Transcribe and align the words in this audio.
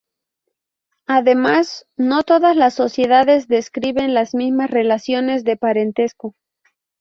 Además, 1.05 1.85
no 1.95 2.23
todas 2.23 2.55
las 2.55 2.73
sociedades 2.73 3.47
describen 3.47 4.15
las 4.15 4.33
mismas 4.33 4.71
relaciones 4.71 5.43
de 5.43 5.57
parentesco. 5.57 6.33